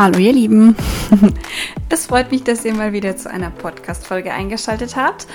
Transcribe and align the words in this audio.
Hallo 0.00 0.18
ihr 0.18 0.32
Lieben. 0.32 0.74
Es 1.90 2.06
freut 2.06 2.30
mich, 2.30 2.42
dass 2.42 2.64
ihr 2.64 2.72
mal 2.72 2.94
wieder 2.94 3.18
zu 3.18 3.30
einer 3.30 3.50
Podcast-Folge 3.50 4.32
eingeschaltet 4.32 4.96
habt. 4.96 5.26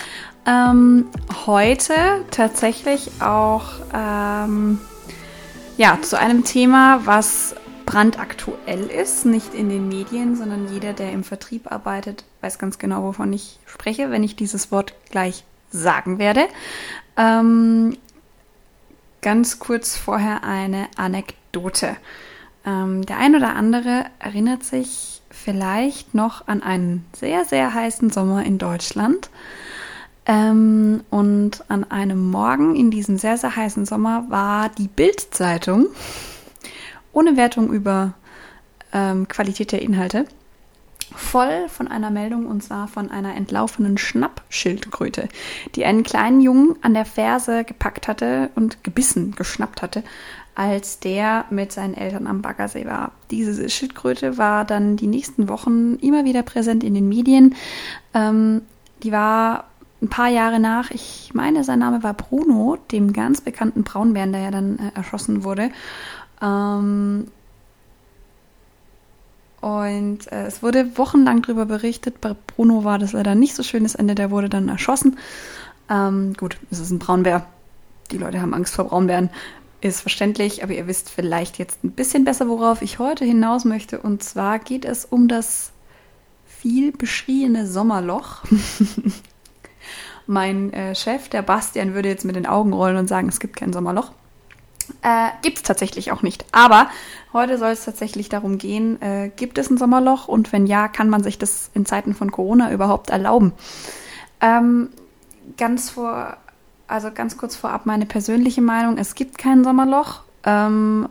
Ähm, 0.48 1.06
heute 1.46 1.94
tatsächlich 2.32 3.12
auch 3.22 3.66
ähm, 3.94 4.82
ja, 5.78 6.00
zu 6.02 6.18
einem 6.18 6.46
Thema, 6.46 7.06
was 7.06 7.54
brandaktuell 7.86 8.88
ist, 8.88 9.28
nicht 9.28 9.54
in 9.54 9.70
den 9.70 9.88
Medien, 9.88 10.36
sondern 10.36 10.74
jeder, 10.74 10.94
der 10.94 11.12
im 11.12 11.24
Vertrieb 11.24 11.72
arbeitet, 11.72 12.24
weiß 12.42 12.58
ganz 12.58 12.80
genau, 12.80 13.04
wovon 13.04 13.32
ich 13.34 13.60
spreche, 13.68 14.10
wenn 14.10 14.24
ich 14.24 14.36
dieses 14.36 14.72
Wort 14.72 14.96
gleich 15.12 15.44
sagen 15.70 16.18
werde. 16.18 16.48
Ähm, 17.18 17.98
ganz 19.22 19.60
kurz 19.60 19.96
vorher 19.96 20.44
eine 20.44 20.88
Anekdote. 20.96 21.98
Ähm, 22.66 23.06
der 23.06 23.18
ein 23.18 23.36
oder 23.36 23.56
andere 23.56 24.06
erinnert 24.20 24.64
sich 24.64 25.22
vielleicht 25.30 26.16
noch 26.16 26.48
an 26.48 26.64
einen 26.64 27.06
sehr, 27.14 27.46
sehr 27.46 27.74
heißen 27.74 28.10
Sommer 28.10 28.46
in 28.46 28.58
Deutschland. 28.58 29.30
Ähm, 30.26 31.04
und 31.12 31.64
an 31.70 31.90
einem 31.92 32.32
Morgen 32.32 32.76
in 32.76 32.90
diesem 32.90 33.18
sehr, 33.18 33.38
sehr 33.38 33.56
heißen 33.56 33.86
Sommer 33.86 34.26
war 34.30 34.70
die 34.70 34.88
Bild-Zeitung, 34.88 35.88
ohne 37.14 37.38
Wertung 37.38 37.72
über 37.72 38.14
ähm, 38.92 39.28
Qualität 39.28 39.72
der 39.72 39.84
Inhalte, 39.84 40.26
voll 41.16 41.68
von 41.70 41.88
einer 41.88 42.10
Meldung 42.10 42.48
und 42.48 42.64
zwar 42.64 42.88
von 42.88 43.12
einer 43.12 43.36
entlaufenen 43.36 43.98
Schnappschildkröte, 43.98 45.30
die 45.76 45.86
einen 45.86 46.04
kleinen 46.04 46.42
Jungen 46.42 46.76
an 46.82 46.94
der 46.94 47.06
Ferse 47.06 47.64
gepackt 47.64 48.08
hatte 48.08 48.50
und 48.56 48.84
gebissen, 48.84 49.36
geschnappt 49.36 49.82
hatte, 49.82 50.04
als 50.56 51.00
der 51.00 51.46
mit 51.50 51.72
seinen 51.72 51.96
Eltern 51.96 52.28
am 52.28 52.42
Baggersee 52.42 52.86
war. 52.86 53.12
Diese 53.30 53.70
Schildkröte 53.70 54.38
war 54.38 54.66
dann 54.66 54.96
die 54.96 55.08
nächsten 55.08 55.50
Wochen 55.50 55.96
immer 55.96 56.26
wieder 56.26 56.44
präsent 56.44 56.84
in 56.84 56.94
den 56.94 57.10
Medien. 57.10 57.56
Ähm, 58.14 58.62
die 59.04 59.12
war 59.12 59.66
ein 60.02 60.10
paar 60.10 60.30
Jahre 60.30 60.60
nach, 60.60 60.92
ich 60.92 61.32
meine, 61.34 61.64
sein 61.64 61.80
Name 61.80 62.04
war 62.04 62.14
Bruno, 62.14 62.78
dem 62.92 63.12
ganz 63.14 63.42
bekannten 63.42 63.84
Braunbären, 63.84 64.32
der 64.32 64.42
ja 64.42 64.52
dann 64.52 64.80
äh, 64.80 64.96
erschossen 64.96 65.44
wurde. 65.44 65.72
Ähm, 66.42 67.28
und 69.66 70.32
äh, 70.32 70.46
es 70.46 70.62
wurde 70.62 70.96
wochenlang 70.96 71.42
darüber 71.42 71.66
berichtet. 71.66 72.22
Bei 72.22 72.36
Bruno 72.36 72.84
war 72.84 73.00
das 73.00 73.14
leider 73.14 73.34
nicht 73.34 73.56
so 73.56 73.64
schönes 73.64 73.96
Ende, 73.96 74.14
der 74.14 74.30
wurde 74.30 74.48
dann 74.48 74.70
erschossen. 74.70 75.18
Ähm, 75.90 76.36
gut, 76.38 76.58
es 76.70 76.80
ist 76.80 76.92
ein 76.92 77.00
Braunbär. 77.00 77.48
Die 78.12 78.20
Leute 78.20 78.42
haben 78.42 78.54
Angst 78.54 78.76
vor 78.76 78.86
Braunbären. 78.86 79.32
Ist 79.82 80.02
verständlich, 80.02 80.64
aber 80.64 80.74
ihr 80.74 80.86
wisst 80.86 81.10
vielleicht 81.10 81.58
jetzt 81.58 81.84
ein 81.84 81.94
bisschen 81.94 82.26
besser, 82.26 82.48
worauf 82.48 82.84
ich 82.84 83.00
heute 83.00 83.26
hinaus 83.26 83.66
möchte. 83.66 84.00
Und 84.00 84.22
zwar 84.22 84.60
geht 84.60 84.86
es 84.86 85.04
um 85.04 85.28
das 85.28 85.72
viel 86.46 86.92
beschriebene 86.92 87.66
Sommerloch. 87.66 88.44
mein 90.28 90.74
äh, 90.74 90.94
Chef, 90.94 91.28
der 91.30 91.42
Bastian, 91.42 91.96
würde 91.96 92.10
jetzt 92.10 92.24
mit 92.24 92.36
den 92.36 92.46
Augen 92.46 92.72
rollen 92.72 92.98
und 92.98 93.08
sagen, 93.08 93.30
es 93.30 93.40
gibt 93.40 93.56
kein 93.56 93.74
Sommerloch. 93.74 94.12
Äh, 95.02 95.30
gibt 95.42 95.58
es 95.58 95.64
tatsächlich 95.64 96.12
auch 96.12 96.22
nicht. 96.22 96.46
Aber 96.52 96.90
heute 97.34 97.58
soll 97.58 97.72
es 97.72 97.86
tatsächlich 97.86 98.30
darum 98.30 98.58
gehen, 98.58 99.02
äh, 99.02 99.32
gibt 99.36 99.58
es 99.58 99.70
ein 99.70 99.78
Sommerloch 99.78 100.28
und 100.28 100.52
wenn 100.52 100.68
ja, 100.68 100.88
kann 100.88 101.10
man 101.10 101.24
sich 101.24 101.38
das 101.38 101.70
in 101.74 101.86
Zeiten 101.86 102.14
von 102.14 102.32
Corona 102.32 102.72
überhaupt 102.72 103.10
erlauben? 103.10 103.54
Ähm, 104.42 104.90
ganz 105.58 105.90
vor 105.90 106.38
also 106.88 107.12
ganz 107.12 107.38
kurz 107.38 107.56
vorab 107.56 107.86
meine 107.86 108.06
persönliche 108.06 108.62
Meinung. 108.62 108.98
Es 108.98 109.16
gibt 109.16 109.38
kein 109.38 109.64
Sommerloch. 109.64 110.22
Ähm, 110.44 111.08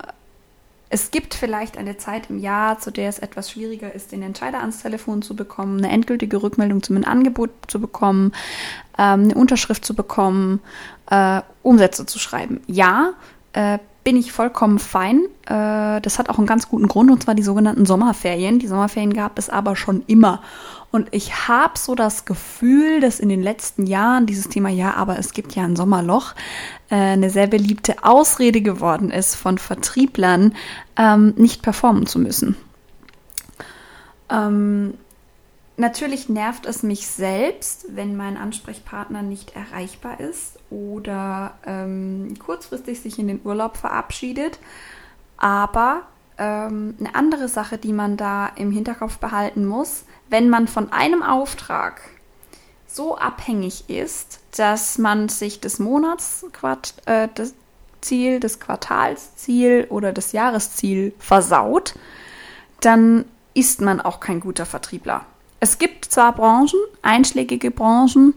es 0.88 1.10
gibt 1.10 1.34
vielleicht 1.34 1.76
eine 1.76 1.96
Zeit 1.96 2.30
im 2.30 2.38
Jahr, 2.38 2.78
zu 2.78 2.92
der 2.92 3.08
es 3.08 3.18
etwas 3.18 3.50
schwieriger 3.50 3.92
ist, 3.92 4.12
den 4.12 4.22
Entscheider 4.22 4.60
ans 4.60 4.82
Telefon 4.82 5.22
zu 5.22 5.34
bekommen, 5.34 5.78
eine 5.78 5.92
endgültige 5.92 6.42
Rückmeldung 6.42 6.82
zum 6.82 7.02
Angebot 7.04 7.50
zu 7.66 7.80
bekommen, 7.80 8.32
ähm, 8.96 9.24
eine 9.24 9.34
Unterschrift 9.34 9.84
zu 9.84 9.94
bekommen, 9.94 10.60
äh, 11.10 11.40
Umsätze 11.62 12.06
zu 12.06 12.20
schreiben. 12.20 12.60
Ja, 12.68 13.14
äh, 13.54 13.78
bin 14.04 14.16
ich 14.16 14.32
vollkommen 14.32 14.78
fein. 14.78 15.22
Äh, 15.46 16.00
das 16.02 16.18
hat 16.18 16.28
auch 16.28 16.38
einen 16.38 16.46
ganz 16.46 16.68
guten 16.68 16.86
Grund, 16.86 17.10
und 17.10 17.22
zwar 17.22 17.34
die 17.34 17.42
sogenannten 17.42 17.86
Sommerferien. 17.86 18.58
Die 18.58 18.66
Sommerferien 18.66 19.14
gab 19.14 19.38
es 19.38 19.48
aber 19.48 19.74
schon 19.74 20.04
immer. 20.06 20.42
Und 20.90 21.08
ich 21.10 21.48
habe 21.48 21.78
so 21.78 21.94
das 21.94 22.24
Gefühl, 22.24 23.00
dass 23.00 23.18
in 23.18 23.28
den 23.28 23.42
letzten 23.42 23.86
Jahren 23.86 24.26
dieses 24.26 24.48
Thema, 24.48 24.68
ja, 24.68 24.94
aber 24.94 25.18
es 25.18 25.32
gibt 25.32 25.54
ja 25.56 25.64
ein 25.64 25.74
Sommerloch, 25.74 26.34
äh, 26.90 26.96
eine 26.96 27.30
sehr 27.30 27.46
beliebte 27.46 28.04
Ausrede 28.04 28.60
geworden 28.60 29.10
ist 29.10 29.34
von 29.34 29.58
Vertrieblern, 29.58 30.54
ähm, 30.96 31.32
nicht 31.36 31.62
performen 31.62 32.06
zu 32.06 32.18
müssen. 32.18 32.56
Ähm, 34.30 34.94
natürlich 35.76 36.28
nervt 36.28 36.66
es 36.66 36.82
mich 36.82 37.06
selbst, 37.06 37.86
wenn 37.94 38.16
mein 38.16 38.36
Ansprechpartner 38.36 39.22
nicht 39.22 39.54
erreichbar 39.56 40.20
ist 40.20 40.58
oder 40.70 41.54
ähm, 41.66 42.34
kurzfristig 42.38 43.00
sich 43.00 43.18
in 43.18 43.28
den 43.28 43.40
Urlaub 43.44 43.76
verabschiedet. 43.76 44.58
Aber 45.36 46.02
ähm, 46.38 46.94
eine 46.98 47.14
andere 47.14 47.48
Sache, 47.48 47.78
die 47.78 47.92
man 47.92 48.16
da 48.16 48.48
im 48.56 48.70
Hinterkopf 48.70 49.18
behalten 49.18 49.64
muss, 49.64 50.04
wenn 50.28 50.48
man 50.48 50.68
von 50.68 50.92
einem 50.92 51.22
Auftrag 51.22 52.00
so 52.86 53.16
abhängig 53.16 53.88
ist, 53.88 54.40
dass 54.56 54.98
man 54.98 55.28
sich 55.28 55.60
das 55.60 55.78
Monatsquart 55.78 56.94
äh, 57.06 57.28
das 57.34 57.54
Ziel, 58.00 58.38
das 58.38 58.60
Quartalsziel 58.60 59.86
oder 59.90 60.12
das 60.12 60.32
Jahresziel 60.32 61.14
versaut, 61.18 61.94
dann 62.80 63.24
ist 63.54 63.80
man 63.80 64.00
auch 64.00 64.20
kein 64.20 64.40
guter 64.40 64.66
Vertriebler. 64.66 65.26
Es 65.64 65.78
gibt 65.78 66.04
zwar 66.04 66.34
Branchen, 66.34 66.78
einschlägige 67.00 67.70
Branchen, 67.70 68.34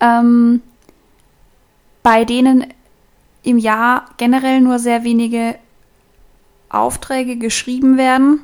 ähm, 0.00 0.60
bei 2.02 2.26
denen 2.26 2.66
im 3.42 3.56
Jahr 3.56 4.10
generell 4.18 4.60
nur 4.60 4.78
sehr 4.78 5.02
wenige 5.02 5.54
Aufträge 6.68 7.38
geschrieben 7.38 7.96
werden, 7.96 8.40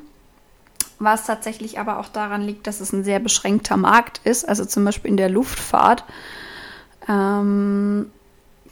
was 0.98 1.26
tatsächlich 1.26 1.78
aber 1.78 1.98
auch 1.98 2.08
daran 2.08 2.40
liegt, 2.40 2.66
dass 2.66 2.80
es 2.80 2.94
ein 2.94 3.04
sehr 3.04 3.18
beschränkter 3.18 3.76
Markt 3.76 4.22
ist, 4.24 4.48
also 4.48 4.64
zum 4.64 4.86
Beispiel 4.86 5.10
in 5.10 5.18
der 5.18 5.28
Luftfahrt. 5.28 6.04
Ähm, 7.06 8.10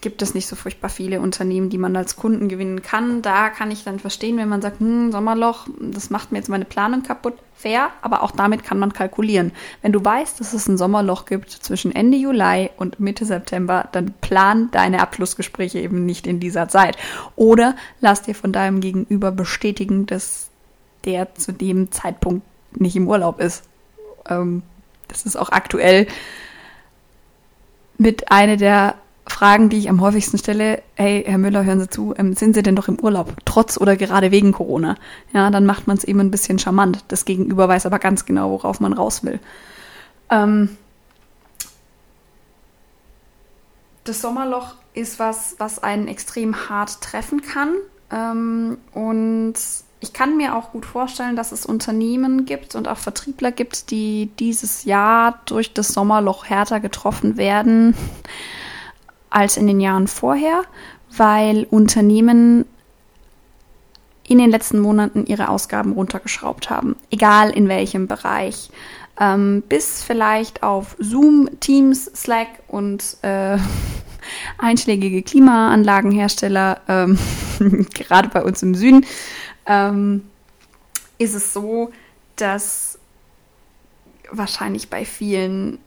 gibt 0.03 0.21
es 0.21 0.35
nicht 0.35 0.47
so 0.47 0.57
furchtbar 0.57 0.91
viele 0.91 1.21
Unternehmen, 1.21 1.71
die 1.71 1.79
man 1.79 1.97
als 1.97 2.17
Kunden 2.17 2.49
gewinnen 2.49 2.83
kann. 2.83 3.23
Da 3.23 3.49
kann 3.49 3.71
ich 3.71 3.85
dann 3.85 3.99
verstehen, 3.99 4.37
wenn 4.37 4.49
man 4.49 4.61
sagt, 4.61 4.81
hm, 4.81 5.13
Sommerloch, 5.13 5.67
das 5.81 6.11
macht 6.11 6.33
mir 6.33 6.39
jetzt 6.39 6.51
meine 6.51 6.67
Planung 6.67 7.03
kaputt. 7.03 7.35
Fair, 7.55 7.91
aber 8.03 8.25
auch 8.25 8.33
damit 8.33 8.65
kann 8.65 8.81
man 8.81 8.93
kalkulieren. 8.93 9.53
Wenn 9.83 9.93
du 9.93 10.05
weißt, 10.05 10.41
dass 10.41 10.53
es 10.53 10.69
ein 10.69 10.77
Sommerloch 10.77 11.27
gibt 11.27 11.51
zwischen 11.51 11.95
Ende 11.95 12.19
Juli 12.19 12.71
und 12.77 12.99
Mitte 12.99 13.25
September, 13.25 13.89
dann 13.93 14.13
plan 14.21 14.69
deine 14.73 15.01
Abschlussgespräche 15.01 15.79
eben 15.79 16.05
nicht 16.05 16.27
in 16.27 16.41
dieser 16.41 16.67
Zeit. 16.67 16.97
Oder 17.37 17.77
lass 18.01 18.23
dir 18.23 18.35
von 18.35 18.53
deinem 18.53 18.81
Gegenüber 18.81 19.31
bestätigen, 19.31 20.07
dass 20.07 20.51
der 21.05 21.37
zu 21.37 21.53
dem 21.53 21.93
Zeitpunkt 21.93 22.45
nicht 22.73 22.97
im 22.97 23.07
Urlaub 23.07 23.41
ist. 23.41 23.63
Ähm, 24.29 24.65
das 25.07 25.25
ist 25.25 25.37
auch 25.37 25.51
aktuell 25.51 26.09
mit 27.97 28.33
einer 28.33 28.57
der 28.57 28.97
Fragen, 29.27 29.69
die 29.69 29.79
ich 29.79 29.89
am 29.89 30.01
häufigsten 30.01 30.39
stelle, 30.39 30.83
hey, 30.95 31.23
Herr 31.25 31.39
Müller, 31.39 31.65
hören 31.65 31.81
Sie 31.81 31.89
zu, 31.89 32.15
ähm, 32.17 32.35
sind 32.35 32.55
Sie 32.55 32.63
denn 32.63 32.75
doch 32.75 32.89
im 32.89 32.99
Urlaub, 32.99 33.35
trotz 33.45 33.79
oder 33.79 33.97
gerade 33.97 34.31
wegen 34.33 34.53
Corona? 34.53 34.97
Ja, 35.33 35.51
dann 35.51 35.65
macht 35.65 35.87
man 35.87 35.97
es 35.97 36.05
eben 36.05 36.21
ein 36.21 36.31
bisschen 36.31 36.59
charmant. 36.59 37.05
Das 37.09 37.25
Gegenüber 37.25 37.69
weiß 37.69 37.87
aber 37.87 37.99
ganz 37.99 38.25
genau, 38.25 38.51
worauf 38.51 38.81
man 38.81 38.93
raus 38.93 39.25
will. 39.25 39.39
Ähm, 40.29 40.77
das 44.05 44.21
Sommerloch 44.21 44.75
ist 44.95 45.21
was, 45.21 45.55
was 45.59 45.81
einen 45.81 46.09
extrem 46.09 46.69
hart 46.69 47.01
treffen 47.01 47.43
kann. 47.43 47.75
Ähm, 48.11 48.79
und 48.93 49.55
ich 50.01 50.13
kann 50.13 50.37
mir 50.37 50.57
auch 50.57 50.73
gut 50.73 50.85
vorstellen, 50.85 51.37
dass 51.37 51.53
es 51.53 51.65
Unternehmen 51.65 52.45
gibt 52.45 52.75
und 52.75 52.89
auch 52.89 52.99
Vertriebler 52.99 53.53
gibt, 53.53 53.93
die 53.93 54.31
dieses 54.41 54.83
Jahr 54.83 55.41
durch 55.47 55.73
das 55.73 55.89
Sommerloch 55.89 56.45
härter 56.45 56.81
getroffen 56.81 57.37
werden 57.37 57.95
als 59.33 59.57
in 59.57 59.67
den 59.67 59.81
Jahren 59.81 60.07
vorher, 60.07 60.63
weil 61.17 61.67
Unternehmen 61.71 62.65
in 64.25 64.39
den 64.39 64.51
letzten 64.51 64.79
Monaten 64.79 65.27
ihre 65.27 65.49
Ausgaben 65.49 65.93
runtergeschraubt 65.93 66.71
haben, 66.71 66.97
egal 67.11 67.51
in 67.51 67.69
welchem 67.69 68.07
Bereich. 68.07 68.71
Ähm, 69.21 69.63
bis 69.69 70.03
vielleicht 70.03 70.63
auf 70.63 70.97
Zoom, 70.99 71.49
Teams, 71.61 72.07
Slack 72.15 72.49
und 72.69 73.19
äh, 73.23 73.59
einschlägige 74.59 75.23
Klimaanlagenhersteller, 75.23 76.81
ähm, 76.89 77.19
gerade 77.95 78.29
bei 78.29 78.43
uns 78.43 78.63
im 78.63 78.75
Süden, 78.75 79.05
ähm, 79.67 80.23
ist 81.19 81.35
es 81.35 81.53
so, 81.53 81.91
dass 82.37 82.99
wahrscheinlich 84.31 84.89
bei 84.89 85.05
vielen 85.05 85.79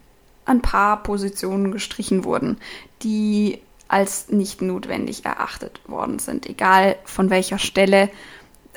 ein 0.46 0.62
paar 0.62 1.02
Positionen 1.02 1.72
gestrichen 1.72 2.24
wurden, 2.24 2.58
die 3.02 3.60
als 3.88 4.28
nicht 4.30 4.62
notwendig 4.62 5.24
erachtet 5.24 5.80
worden 5.88 6.18
sind. 6.18 6.46
Egal 6.46 6.96
von 7.04 7.30
welcher 7.30 7.58
Stelle, 7.58 8.10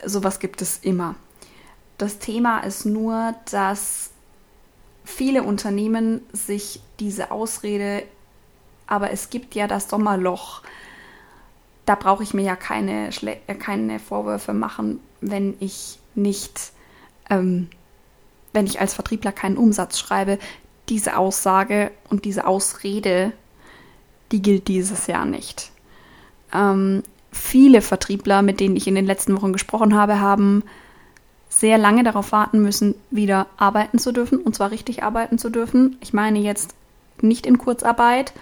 sowas 0.06 0.40
gibt 0.40 0.62
es 0.62 0.78
immer. 0.80 1.16
Das 1.98 2.20
Thema 2.20 2.60
ist 2.60 2.86
nur, 2.86 3.36
dass 3.52 4.12
viele 5.04 5.44
Unternehmen 5.44 6.22
sich 6.32 6.82
diese 7.00 7.32
Ausrede, 7.32 8.04
aber 8.88 9.12
es 9.12 9.30
gibt 9.30 9.56
ja 9.56 9.68
das 9.68 9.90
Sommerloch, 9.90 10.62
da 11.86 11.96
brauche 11.96 12.22
ich 12.22 12.36
mir 12.36 12.44
ja 12.44 12.56
keine, 12.56 13.10
äh, 13.48 13.56
keine 13.56 14.00
Vorwürfe 14.00 14.54
machen, 14.54 15.00
wenn 15.22 15.56
ich 15.60 16.00
nicht, 16.14 16.72
ähm, 17.30 17.70
wenn 18.54 18.66
ich 18.66 18.80
als 18.80 18.94
Vertriebler 18.94 19.32
keinen 19.32 19.58
Umsatz 19.58 19.98
schreibe. 19.98 20.38
Diese 20.90 21.18
Aussage 21.18 21.92
und 22.10 22.26
diese 22.26 22.46
Ausrede, 22.48 23.32
die 24.32 24.42
gilt 24.42 24.68
dieses 24.68 25.08
Jahr 25.08 25.26
nicht. 25.26 25.72
Ähm, 26.54 27.04
viele 27.32 27.82
Vertriebler, 27.82 28.42
mit 28.42 28.60
denen 28.60 28.76
ich 28.76 28.88
in 28.88 28.96
den 28.96 29.06
letzten 29.06 29.36
Wochen 29.38 29.54
gesprochen 29.54 29.96
habe, 29.96 30.20
haben 30.20 30.64
sehr 31.50 31.78
lange 31.78 32.04
darauf 32.04 32.32
warten 32.32 32.62
müssen, 32.62 32.96
wieder 33.10 33.48
arbeiten 33.58 34.00
zu 34.00 34.12
dürfen, 34.12 34.40
und 34.40 34.56
zwar 34.56 34.72
richtig 34.72 35.04
arbeiten 35.04 35.38
zu 35.38 35.50
dürfen. 35.50 35.98
Ich 36.00 36.14
meine 36.14 36.40
jetzt 36.40 36.76
nicht 37.22 37.46
in 37.46 37.58
Kurzarbeit, 37.58 38.34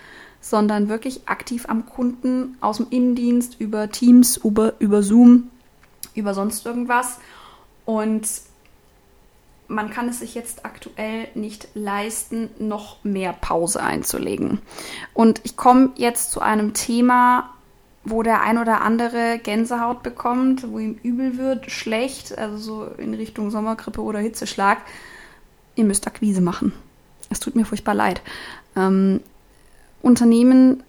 sondern 0.41 0.89
wirklich 0.89 1.27
aktiv 1.27 1.65
am 1.67 1.85
Kunden 1.85 2.57
aus 2.61 2.77
dem 2.77 2.87
Innendienst 2.89 3.59
über 3.59 3.89
Teams, 3.89 4.37
über, 4.37 4.73
über 4.79 5.03
Zoom, 5.03 5.49
über 6.13 6.33
sonst 6.33 6.65
irgendwas. 6.65 7.19
Und 7.85 8.27
man 9.67 9.89
kann 9.89 10.09
es 10.09 10.19
sich 10.19 10.35
jetzt 10.35 10.65
aktuell 10.65 11.27
nicht 11.35 11.67
leisten, 11.73 12.49
noch 12.59 13.03
mehr 13.03 13.33
Pause 13.33 13.81
einzulegen. 13.81 14.59
Und 15.13 15.41
ich 15.43 15.57
komme 15.57 15.91
jetzt 15.95 16.31
zu 16.31 16.41
einem 16.41 16.73
Thema, 16.73 17.49
wo 18.03 18.23
der 18.23 18.41
ein 18.41 18.57
oder 18.57 18.81
andere 18.81 19.39
Gänsehaut 19.43 20.03
bekommt, 20.03 20.69
wo 20.71 20.79
ihm 20.79 20.97
übel 21.03 21.37
wird, 21.37 21.69
schlecht, 21.69 22.37
also 22.37 22.57
so 22.57 22.85
in 22.97 23.13
Richtung 23.13 23.51
Sommergrippe 23.51 24.01
oder 24.01 24.19
Hitzeschlag. 24.19 24.79
Ihr 25.75 25.83
müsst 25.83 26.07
Akquise 26.07 26.41
machen. 26.41 26.73
Es 27.29 27.39
tut 27.39 27.55
mir 27.55 27.65
furchtbar 27.65 27.95
leid. 27.95 28.21
Ähm, 28.75 29.19
Unternehmen 30.01 30.83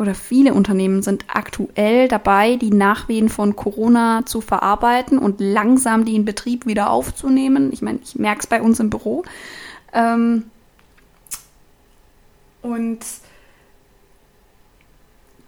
oder 0.00 0.14
viele 0.14 0.54
Unternehmen 0.54 1.02
sind 1.02 1.26
aktuell 1.28 2.08
dabei, 2.08 2.56
die 2.56 2.70
Nachwehen 2.70 3.28
von 3.28 3.54
Corona 3.54 4.24
zu 4.24 4.40
verarbeiten 4.40 5.18
und 5.18 5.40
langsam 5.40 6.04
die 6.04 6.16
in 6.16 6.24
Betrieb 6.24 6.66
wieder 6.66 6.90
aufzunehmen. 6.90 7.70
Ich 7.72 7.82
meine, 7.82 7.98
ich 8.02 8.16
merke 8.16 8.40
es 8.40 8.46
bei 8.46 8.62
uns 8.62 8.80
im 8.80 8.90
Büro. 8.90 9.24
Ähm, 9.92 10.44
und 12.62 13.00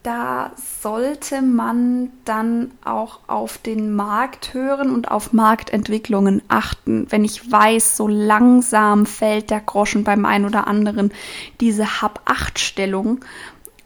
da 0.02 0.50
sollte 0.82 1.42
man 1.42 2.10
dann 2.24 2.72
auch 2.84 3.20
auf 3.28 3.58
den 3.58 3.94
Markt 3.94 4.52
hören 4.52 4.92
und 4.92 5.10
auf 5.10 5.32
Marktentwicklungen 5.32 6.42
achten. 6.48 7.06
Wenn 7.10 7.24
ich 7.24 7.50
weiß, 7.50 7.96
so 7.96 8.08
langsam 8.08 9.06
fällt 9.06 9.50
der 9.50 9.60
Groschen 9.60 10.02
beim 10.02 10.24
einen 10.24 10.44
oder 10.44 10.66
anderen, 10.66 11.12
diese 11.60 12.02
Hab-Acht-Stellung 12.02 13.20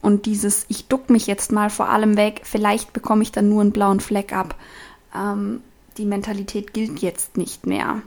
und 0.06 0.24
dieses 0.24 0.66
Ich 0.68 0.86
duck 0.86 1.10
mich 1.10 1.26
jetzt 1.26 1.50
mal 1.50 1.68
vor 1.68 1.88
allem 1.88 2.16
weg, 2.16 2.42
vielleicht 2.44 2.92
bekomme 2.92 3.24
ich 3.24 3.32
dann 3.32 3.48
nur 3.48 3.60
einen 3.60 3.72
blauen 3.72 3.98
Fleck 3.98 4.32
ab. 4.32 4.54
Ähm, 5.12 5.64
die 5.98 6.04
Mentalität 6.04 6.72
gilt 6.72 7.00
jetzt 7.00 7.36
nicht 7.36 7.66
mehr. 7.66 8.02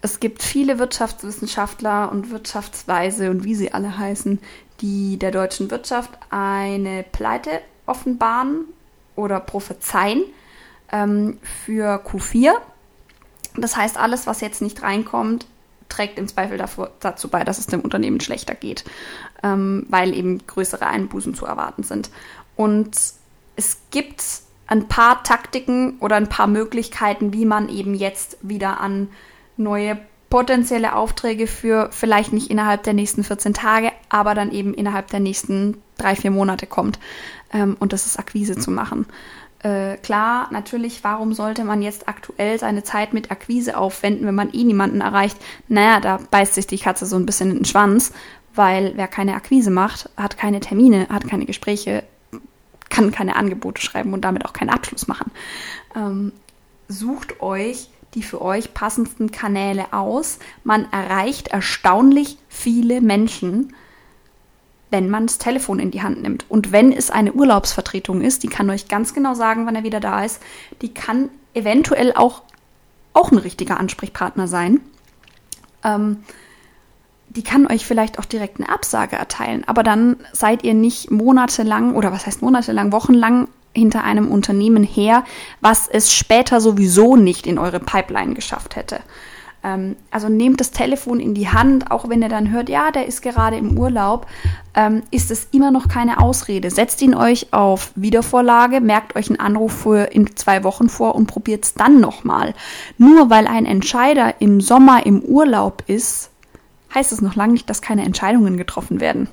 Es 0.00 0.20
gibt 0.20 0.42
viele 0.42 0.78
Wirtschaftswissenschaftler 0.78 2.10
und 2.10 2.30
Wirtschaftsweise 2.30 3.30
und 3.30 3.44
wie 3.44 3.54
sie 3.54 3.74
alle 3.74 3.98
heißen, 3.98 4.38
die 4.80 5.18
der 5.18 5.32
deutschen 5.32 5.70
Wirtschaft 5.70 6.12
eine 6.30 7.02
Pleite 7.02 7.50
offenbaren 7.84 8.64
oder 9.16 9.38
prophezeien 9.38 10.22
ähm, 10.90 11.36
für 11.42 12.02
Q4. 12.06 12.54
Das 13.54 13.76
heißt, 13.76 13.98
alles, 13.98 14.26
was 14.26 14.40
jetzt 14.40 14.62
nicht 14.62 14.82
reinkommt, 14.82 15.44
trägt 15.96 16.18
im 16.18 16.28
Zweifel 16.28 16.58
davor, 16.58 16.90
dazu 17.00 17.28
bei, 17.28 17.44
dass 17.44 17.58
es 17.58 17.66
dem 17.66 17.80
Unternehmen 17.80 18.20
schlechter 18.20 18.54
geht, 18.54 18.84
ähm, 19.42 19.86
weil 19.88 20.14
eben 20.14 20.46
größere 20.46 20.86
Einbußen 20.86 21.34
zu 21.34 21.46
erwarten 21.46 21.82
sind. 21.82 22.10
Und 22.54 22.96
es 23.56 23.78
gibt 23.90 24.22
ein 24.66 24.88
paar 24.88 25.22
Taktiken 25.22 25.98
oder 26.00 26.16
ein 26.16 26.28
paar 26.28 26.46
Möglichkeiten, 26.46 27.32
wie 27.32 27.46
man 27.46 27.68
eben 27.68 27.94
jetzt 27.94 28.36
wieder 28.42 28.80
an 28.80 29.08
neue 29.56 29.98
potenzielle 30.28 30.94
Aufträge 30.94 31.46
für 31.46 31.88
vielleicht 31.92 32.32
nicht 32.32 32.50
innerhalb 32.50 32.82
der 32.82 32.94
nächsten 32.94 33.22
14 33.22 33.54
Tage, 33.54 33.92
aber 34.08 34.34
dann 34.34 34.50
eben 34.50 34.74
innerhalb 34.74 35.08
der 35.08 35.20
nächsten 35.20 35.80
drei, 35.98 36.16
vier 36.16 36.30
Monate 36.30 36.66
kommt. 36.66 36.98
Ähm, 37.52 37.76
und 37.78 37.92
das 37.92 38.06
ist 38.06 38.18
Akquise 38.18 38.56
zu 38.56 38.70
machen. 38.70 39.06
Äh, 39.66 39.96
klar, 39.96 40.46
natürlich, 40.52 41.02
warum 41.02 41.32
sollte 41.32 41.64
man 41.64 41.82
jetzt 41.82 42.06
aktuell 42.08 42.56
seine 42.56 42.84
Zeit 42.84 43.12
mit 43.12 43.32
Akquise 43.32 43.76
aufwenden, 43.76 44.24
wenn 44.24 44.34
man 44.36 44.52
eh 44.52 44.62
niemanden 44.62 45.00
erreicht? 45.00 45.36
Naja, 45.66 45.98
da 45.98 46.20
beißt 46.30 46.54
sich 46.54 46.68
die 46.68 46.78
Katze 46.78 47.04
so 47.04 47.16
ein 47.16 47.26
bisschen 47.26 47.50
in 47.50 47.56
den 47.56 47.64
Schwanz, 47.64 48.12
weil 48.54 48.92
wer 48.94 49.08
keine 49.08 49.34
Akquise 49.34 49.72
macht, 49.72 50.08
hat 50.16 50.38
keine 50.38 50.60
Termine, 50.60 51.08
hat 51.08 51.26
keine 51.26 51.46
Gespräche, 51.46 52.04
kann 52.90 53.10
keine 53.10 53.34
Angebote 53.34 53.82
schreiben 53.82 54.12
und 54.12 54.24
damit 54.24 54.44
auch 54.44 54.52
keinen 54.52 54.70
Abschluss 54.70 55.08
machen. 55.08 55.32
Ähm, 55.96 56.30
sucht 56.86 57.40
euch 57.40 57.88
die 58.14 58.22
für 58.22 58.40
euch 58.40 58.72
passendsten 58.72 59.32
Kanäle 59.32 59.92
aus. 59.92 60.38
Man 60.62 60.90
erreicht 60.92 61.48
erstaunlich 61.48 62.38
viele 62.48 63.00
Menschen, 63.00 63.74
wenn 64.90 65.10
man 65.10 65.26
das 65.26 65.38
Telefon 65.38 65.78
in 65.78 65.90
die 65.90 66.02
Hand 66.02 66.22
nimmt. 66.22 66.44
Und 66.48 66.72
wenn 66.72 66.92
es 66.92 67.10
eine 67.10 67.32
Urlaubsvertretung 67.32 68.20
ist, 68.20 68.42
die 68.42 68.48
kann 68.48 68.70
euch 68.70 68.88
ganz 68.88 69.14
genau 69.14 69.34
sagen, 69.34 69.66
wann 69.66 69.74
er 69.74 69.82
wieder 69.82 70.00
da 70.00 70.24
ist, 70.24 70.40
die 70.82 70.94
kann 70.94 71.28
eventuell 71.54 72.12
auch, 72.12 72.42
auch 73.12 73.32
ein 73.32 73.38
richtiger 73.38 73.80
Ansprechpartner 73.80 74.46
sein. 74.46 74.80
Ähm, 75.82 76.18
die 77.28 77.42
kann 77.42 77.66
euch 77.66 77.84
vielleicht 77.84 78.18
auch 78.18 78.24
direkt 78.24 78.60
eine 78.60 78.68
Absage 78.68 79.16
erteilen, 79.16 79.64
aber 79.66 79.82
dann 79.82 80.16
seid 80.32 80.62
ihr 80.64 80.74
nicht 80.74 81.10
monatelang 81.10 81.94
oder 81.94 82.12
was 82.12 82.26
heißt 82.26 82.40
monatelang, 82.40 82.92
wochenlang 82.92 83.48
hinter 83.74 84.04
einem 84.04 84.30
Unternehmen 84.30 84.84
her, 84.84 85.24
was 85.60 85.86
es 85.88 86.14
später 86.14 86.60
sowieso 86.60 87.16
nicht 87.16 87.46
in 87.46 87.58
eure 87.58 87.80
Pipeline 87.80 88.34
geschafft 88.34 88.76
hätte. 88.76 89.00
Ähm, 89.62 89.96
also 90.10 90.28
nehmt 90.28 90.60
das 90.60 90.70
Telefon 90.70 91.20
in 91.20 91.34
die 91.34 91.48
Hand, 91.48 91.90
auch 91.90 92.08
wenn 92.08 92.22
ihr 92.22 92.28
dann 92.28 92.50
hört, 92.50 92.68
ja, 92.68 92.90
der 92.90 93.06
ist 93.06 93.22
gerade 93.22 93.56
im 93.56 93.78
Urlaub, 93.78 94.26
ähm, 94.74 95.02
ist 95.10 95.30
es 95.30 95.48
immer 95.52 95.70
noch 95.70 95.88
keine 95.88 96.20
Ausrede. 96.20 96.70
Setzt 96.70 97.02
ihn 97.02 97.14
euch 97.14 97.52
auf 97.52 97.92
Wiedervorlage, 97.94 98.80
merkt 98.80 99.16
euch 99.16 99.28
einen 99.28 99.40
Anruf 99.40 99.72
für 99.72 100.04
in 100.12 100.36
zwei 100.36 100.64
Wochen 100.64 100.88
vor 100.88 101.14
und 101.14 101.26
probiert 101.26 101.64
es 101.64 101.74
dann 101.74 102.00
nochmal. 102.00 102.54
Nur 102.98 103.30
weil 103.30 103.46
ein 103.46 103.66
Entscheider 103.66 104.40
im 104.40 104.60
Sommer 104.60 105.06
im 105.06 105.20
Urlaub 105.20 105.82
ist, 105.86 106.30
heißt 106.94 107.12
es 107.12 107.20
noch 107.20 107.34
lange 107.34 107.52
nicht, 107.52 107.68
dass 107.68 107.82
keine 107.82 108.04
Entscheidungen 108.04 108.56
getroffen 108.56 109.00
werden. 109.00 109.28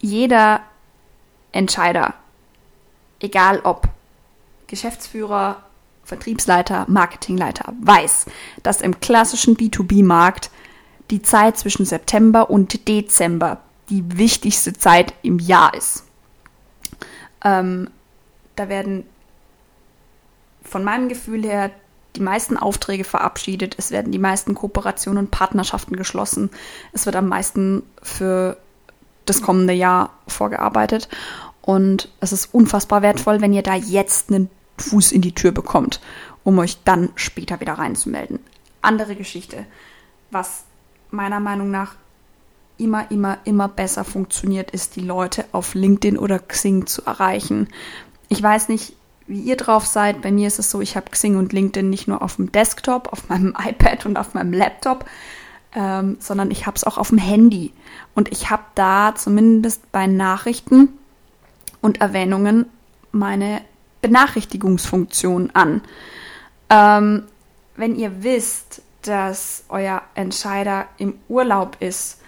Jeder 0.00 0.60
Entscheider 1.52 2.14
egal 3.20 3.60
ob 3.60 3.88
Geschäftsführer, 4.66 5.62
Vertriebsleiter, 6.06 6.86
Marketingleiter, 6.88 7.74
weiß, 7.82 8.26
dass 8.62 8.80
im 8.80 9.00
klassischen 9.00 9.56
B2B-Markt 9.56 10.50
die 11.10 11.20
Zeit 11.20 11.58
zwischen 11.58 11.84
September 11.84 12.48
und 12.48 12.88
Dezember 12.88 13.60
die 13.90 14.16
wichtigste 14.16 14.72
Zeit 14.72 15.14
im 15.22 15.38
Jahr 15.38 15.74
ist. 15.74 16.04
Ähm, 17.44 17.90
da 18.54 18.68
werden 18.68 19.04
von 20.62 20.84
meinem 20.84 21.08
Gefühl 21.08 21.44
her 21.44 21.70
die 22.14 22.20
meisten 22.20 22.56
Aufträge 22.56 23.04
verabschiedet, 23.04 23.74
es 23.78 23.90
werden 23.90 24.10
die 24.10 24.18
meisten 24.18 24.54
Kooperationen 24.54 25.24
und 25.24 25.30
Partnerschaften 25.30 25.96
geschlossen, 25.96 26.50
es 26.92 27.04
wird 27.04 27.16
am 27.16 27.28
meisten 27.28 27.82
für 28.02 28.56
das 29.26 29.42
kommende 29.42 29.74
Jahr 29.74 30.10
vorgearbeitet 30.26 31.08
und 31.62 32.08
es 32.20 32.32
ist 32.32 32.54
unfassbar 32.54 33.02
wertvoll, 33.02 33.40
wenn 33.40 33.52
ihr 33.52 33.62
da 33.62 33.74
jetzt 33.74 34.30
einen 34.30 34.48
Fuß 34.78 35.12
in 35.12 35.22
die 35.22 35.34
Tür 35.34 35.52
bekommt, 35.52 36.00
um 36.44 36.58
euch 36.58 36.78
dann 36.84 37.10
später 37.14 37.60
wieder 37.60 37.74
reinzumelden. 37.74 38.40
Andere 38.82 39.16
Geschichte, 39.16 39.66
was 40.30 40.64
meiner 41.10 41.40
Meinung 41.40 41.70
nach 41.70 41.94
immer, 42.78 43.10
immer, 43.10 43.38
immer 43.44 43.68
besser 43.68 44.04
funktioniert, 44.04 44.70
ist, 44.70 44.96
die 44.96 45.00
Leute 45.00 45.44
auf 45.52 45.74
LinkedIn 45.74 46.18
oder 46.18 46.38
Xing 46.38 46.86
zu 46.86 47.02
erreichen. 47.04 47.68
Ich 48.28 48.42
weiß 48.42 48.68
nicht, 48.68 48.94
wie 49.26 49.40
ihr 49.40 49.56
drauf 49.56 49.86
seid. 49.86 50.22
Bei 50.22 50.30
mir 50.30 50.46
ist 50.46 50.58
es 50.58 50.70
so, 50.70 50.80
ich 50.80 50.96
habe 50.96 51.10
Xing 51.10 51.36
und 51.36 51.52
LinkedIn 51.52 51.88
nicht 51.88 52.06
nur 52.06 52.22
auf 52.22 52.36
dem 52.36 52.52
Desktop, 52.52 53.12
auf 53.12 53.28
meinem 53.28 53.54
iPad 53.58 54.06
und 54.06 54.18
auf 54.18 54.34
meinem 54.34 54.52
Laptop, 54.52 55.06
ähm, 55.74 56.16
sondern 56.20 56.50
ich 56.50 56.66
habe 56.66 56.76
es 56.76 56.84
auch 56.84 56.98
auf 56.98 57.08
dem 57.08 57.18
Handy. 57.18 57.72
Und 58.14 58.30
ich 58.30 58.50
habe 58.50 58.64
da 58.74 59.14
zumindest 59.14 59.90
bei 59.92 60.06
Nachrichten 60.06 60.90
und 61.80 62.00
Erwähnungen 62.00 62.66
meine 63.12 63.62
Benachrichtigungsfunktion 64.00 65.50
an. 65.52 65.82
Ähm, 66.70 67.24
wenn 67.76 67.96
ihr 67.96 68.22
wisst, 68.22 68.82
dass 69.02 69.64
euer 69.68 70.02
Entscheider 70.14 70.86
im 70.98 71.14
Urlaub 71.28 71.76
ist 71.80 72.20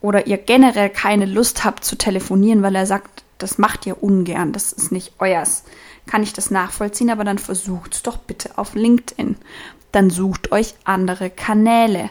oder 0.00 0.26
ihr 0.26 0.38
generell 0.38 0.90
keine 0.90 1.26
Lust 1.26 1.64
habt 1.64 1.84
zu 1.84 1.96
telefonieren, 1.96 2.62
weil 2.62 2.74
er 2.74 2.86
sagt, 2.86 3.24
das 3.38 3.58
macht 3.58 3.86
ihr 3.86 4.02
ungern, 4.02 4.52
das 4.52 4.72
ist 4.72 4.92
nicht 4.92 5.14
euers, 5.18 5.64
kann 6.06 6.22
ich 6.22 6.32
das 6.32 6.50
nachvollziehen, 6.50 7.10
aber 7.10 7.24
dann 7.24 7.38
versucht 7.38 7.94
es 7.94 8.02
doch 8.02 8.16
bitte 8.18 8.56
auf 8.58 8.74
LinkedIn. 8.74 9.36
Dann 9.92 10.10
sucht 10.10 10.52
euch 10.52 10.74
andere 10.84 11.30
Kanäle. 11.30 12.10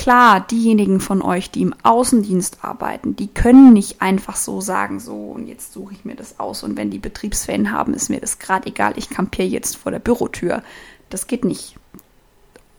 Klar, 0.00 0.40
diejenigen 0.40 0.98
von 0.98 1.20
euch, 1.20 1.50
die 1.50 1.60
im 1.60 1.74
Außendienst 1.82 2.64
arbeiten, 2.64 3.16
die 3.16 3.28
können 3.28 3.74
nicht 3.74 4.00
einfach 4.00 4.34
so 4.34 4.62
sagen, 4.62 4.98
so 4.98 5.14
und 5.14 5.46
jetzt 5.46 5.74
suche 5.74 5.92
ich 5.92 6.06
mir 6.06 6.16
das 6.16 6.40
aus 6.40 6.62
und 6.62 6.78
wenn 6.78 6.90
die 6.90 6.98
Betriebsferien 6.98 7.70
haben, 7.70 7.92
ist 7.92 8.08
mir 8.08 8.18
das 8.18 8.38
gerade 8.38 8.66
egal, 8.66 8.94
ich 8.96 9.10
kampiere 9.10 9.48
jetzt 9.48 9.76
vor 9.76 9.92
der 9.92 9.98
Bürotür. 9.98 10.62
Das 11.10 11.26
geht 11.26 11.44
nicht. 11.44 11.76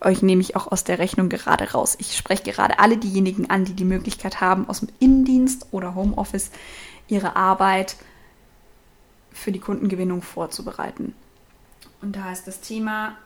Euch 0.00 0.22
nehme 0.22 0.40
ich 0.40 0.56
auch 0.56 0.72
aus 0.72 0.82
der 0.82 0.98
Rechnung 0.98 1.28
gerade 1.28 1.70
raus. 1.70 1.96
Ich 2.00 2.16
spreche 2.16 2.42
gerade 2.42 2.80
alle 2.80 2.96
diejenigen 2.96 3.48
an, 3.48 3.66
die 3.66 3.74
die 3.74 3.84
Möglichkeit 3.84 4.40
haben, 4.40 4.68
aus 4.68 4.80
dem 4.80 4.88
Innendienst 4.98 5.68
oder 5.70 5.94
Homeoffice 5.94 6.50
ihre 7.06 7.36
Arbeit 7.36 7.94
für 9.30 9.52
die 9.52 9.60
Kundengewinnung 9.60 10.22
vorzubereiten. 10.22 11.14
Und 12.00 12.16
da 12.16 12.32
ist 12.32 12.48
das 12.48 12.60
Thema 12.60 13.16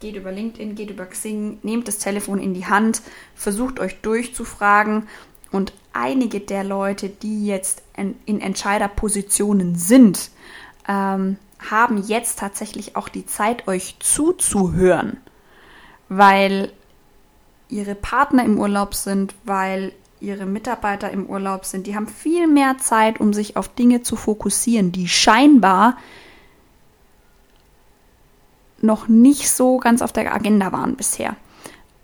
geht 0.00 0.16
über 0.16 0.32
LinkedIn, 0.32 0.74
geht 0.74 0.90
über 0.90 1.06
Xing, 1.06 1.58
nehmt 1.62 1.88
das 1.88 1.98
Telefon 1.98 2.38
in 2.38 2.54
die 2.54 2.66
Hand, 2.66 3.02
versucht 3.34 3.80
euch 3.80 4.00
durchzufragen 4.00 5.08
und 5.50 5.72
einige 5.92 6.40
der 6.40 6.64
Leute, 6.64 7.08
die 7.08 7.46
jetzt 7.46 7.82
in 7.94 8.40
Entscheiderpositionen 8.40 9.74
sind, 9.74 10.30
ähm, 10.88 11.38
haben 11.58 12.02
jetzt 12.06 12.38
tatsächlich 12.38 12.96
auch 12.96 13.08
die 13.08 13.26
Zeit, 13.26 13.66
euch 13.66 13.96
zuzuhören, 14.00 15.16
weil 16.08 16.72
ihre 17.68 17.94
Partner 17.94 18.44
im 18.44 18.58
Urlaub 18.58 18.94
sind, 18.94 19.34
weil 19.44 19.92
ihre 20.20 20.46
Mitarbeiter 20.46 21.10
im 21.10 21.26
Urlaub 21.26 21.64
sind. 21.64 21.86
Die 21.86 21.96
haben 21.96 22.08
viel 22.08 22.46
mehr 22.46 22.78
Zeit, 22.78 23.20
um 23.20 23.32
sich 23.32 23.56
auf 23.56 23.68
Dinge 23.68 24.02
zu 24.02 24.16
fokussieren, 24.16 24.92
die 24.92 25.08
scheinbar 25.08 25.96
noch 28.80 29.08
nicht 29.08 29.50
so 29.50 29.78
ganz 29.78 30.02
auf 30.02 30.12
der 30.12 30.32
Agenda 30.34 30.72
waren 30.72 30.96
bisher. 30.96 31.36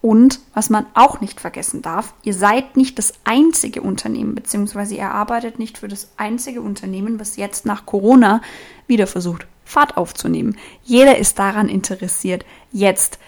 Und 0.01 0.41
was 0.53 0.69
man 0.69 0.87
auch 0.95 1.21
nicht 1.21 1.41
vergessen 1.41 1.81
darf, 1.81 2.13
ihr 2.25 2.35
seid 2.35 2.77
nicht 2.77 2.99
das 2.99 3.13
einzige 3.23 3.83
Unternehmen, 3.83 4.35
beziehungsweise 4.35 4.97
ihr 4.97 5.11
arbeitet 5.13 5.61
nicht 5.61 5.79
für 5.79 5.87
das 5.87 6.09
einzige 6.17 6.61
Unternehmen, 6.61 7.21
was 7.21 7.37
jetzt 7.37 7.67
nach 7.67 7.87
Corona 7.87 8.43
wieder 8.89 9.07
versucht, 9.07 9.47
Fahrt 9.65 9.97
aufzunehmen. 9.97 10.57
Jeder 10.83 11.19
ist 11.19 11.39
daran 11.39 11.69
interessiert, 11.69 12.45
jetzt 12.73 13.21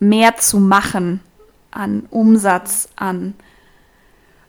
mehr 0.00 0.36
zu 0.36 0.58
machen 0.58 1.20
an 1.70 2.06
Umsatz, 2.10 2.88
an 2.96 3.34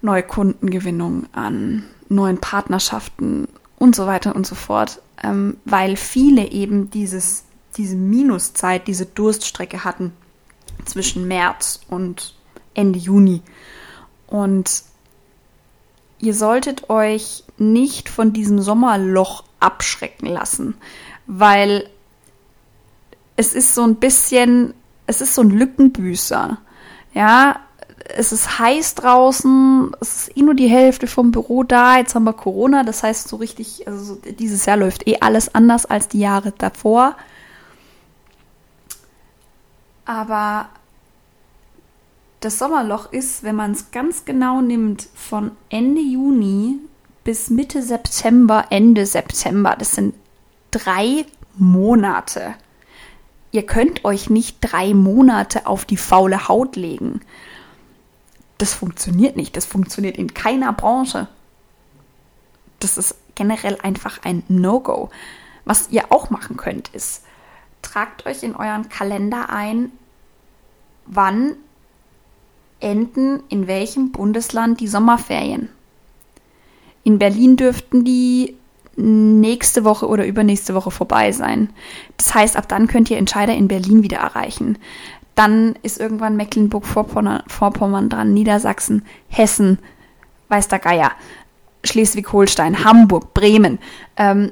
Neukundengewinnung, 0.02 1.26
an 1.34 1.84
neuen 2.08 2.38
Partnerschaften 2.38 3.50
und 3.78 3.96
so 3.96 4.08
weiter 4.08 4.36
und 4.36 4.48
so 4.48 4.56
fort, 4.56 5.02
ähm, 5.22 5.58
weil 5.66 5.98
viele 5.98 6.50
eben 6.50 6.90
dieses 6.92 7.44
diese 7.77 7.96
Minuszeit, 7.96 8.88
diese 8.88 9.05
Durststrecke 9.05 9.84
hatten 9.84 10.13
zwischen 10.86 11.27
März 11.27 11.82
und 11.89 12.36
Ende 12.74 13.00
Juni. 13.00 13.41
Und 14.27 14.84
ihr 16.20 16.34
solltet 16.34 16.89
euch 16.89 17.44
nicht 17.58 18.10
von 18.10 18.34
diesem 18.34 18.62
Sommerloch 18.62 19.44
abschrecken 19.60 20.27
lassen, 20.27 20.75
weil 21.27 21.89
es 23.36 23.53
ist 23.53 23.75
so 23.75 23.84
ein 23.84 23.96
bisschen, 23.96 24.74
es 25.08 25.22
ist 25.22 25.36
so 25.36 25.41
ein 25.41 25.50
Lückenbüßer. 25.50 26.58
Ja, 27.13 27.60
es 28.10 28.32
ist 28.32 28.60
heiß 28.60 28.96
draußen, 28.96 29.91
es 30.00 30.27
ist 30.27 30.38
eh 30.38 30.41
nur 30.41 30.53
die 30.53 30.67
Hälfte 30.67 31.08
vom 31.08 31.32
Büro 31.32 31.63
da, 31.63 31.98
jetzt 31.98 32.13
haben 32.13 32.25
wir 32.25 32.34
Corona, 32.34 32.84
das 32.84 33.03
heißt 33.03 33.27
so 33.27 33.38
richtig, 33.38 33.88
also 33.88 34.15
dieses 34.15 34.65
Jahr 34.65 34.77
läuft 34.77 35.08
eh 35.08 35.17
alles 35.22 35.53
anders 35.55 35.86
als 35.86 36.08
die 36.08 36.20
Jahre 36.20 36.53
davor. 36.58 37.15
Aber 40.06 40.70
das 42.40 42.60
Sommerloch 42.60 43.12
ist, 43.12 43.44
wenn 43.44 43.56
man 43.56 43.72
es 43.72 43.92
ganz 43.92 44.26
genau 44.26 44.62
nimmt, 44.62 45.08
von 45.16 45.52
Ende 45.70 46.02
Juni 46.02 46.80
bis 47.24 47.50
Mitte 47.50 47.82
September, 47.82 48.68
Ende 48.70 49.06
September. 49.06 49.76
Das 49.78 49.94
sind 49.94 50.14
drei 50.70 51.26
Monate. 51.58 52.54
Ihr 53.52 53.66
könnt 53.66 54.06
euch 54.06 54.30
nicht 54.30 54.58
drei 54.62 54.94
Monate 54.94 55.66
auf 55.66 55.86
die 55.86 55.98
faule 55.98 56.48
Haut 56.48 56.76
legen. 56.76 57.22
Das 58.58 58.74
funktioniert 58.74 59.36
nicht. 59.36 59.58
Das 59.58 59.66
funktioniert 59.66 60.18
in 60.18 60.34
keiner 60.34 60.72
Branche. 60.72 61.28
Das 62.80 62.98
ist 62.98 63.16
generell 63.34 63.78
einfach 63.82 64.20
ein 64.24 64.44
No-Go. 64.48 65.10
Was 65.66 65.90
ihr 65.90 66.12
auch 66.12 66.30
machen 66.30 66.58
könnt, 66.58 66.90
ist, 66.90 67.24
tragt 67.86 68.25
euch 68.25 68.44
in 68.44 68.56
euren 68.56 68.89
Kalender 68.89 69.50
ein, 69.50 69.92
wann 71.06 71.56
enden 72.80 73.42
in 73.50 73.68
welchem 73.68 74.12
Bundesland 74.12 74.80
die 74.80 74.88
Sommerferien. 74.88 75.70
In 77.04 77.20
Berlin 77.20 77.56
dürften 77.56 78.04
die 78.04 78.56
nächste 78.96 79.84
Woche 79.84 80.08
oder 80.08 80.25
übernächste 80.25 80.74
Woche 80.74 80.92
vorbei 80.92 81.32
sein. 81.32 81.70
Das 82.18 82.34
heißt, 82.34 82.58
ab 82.58 82.68
dann 82.68 82.88
könnt 82.88 83.12
ihr 83.12 83.18
Entscheider 83.18 83.54
in 83.54 83.68
Berlin 83.68 84.04
wieder 84.04 84.18
erreichen. 84.18 84.77
Dann 85.36 85.75
ist 85.84 86.00
irgendwann 86.00 86.38
Mecklenburg-Vorpommern 86.38 88.10
dran, 88.10 88.34
Niedersachsen, 88.34 89.06
Hessen, 89.27 89.80
weiß 90.48 90.70
der 90.70 90.80
Geier, 90.80 91.12
Schleswig-Holstein, 91.84 92.86
Hamburg, 92.86 93.34
Bremen. 93.34 93.80
Ähm, 94.18 94.51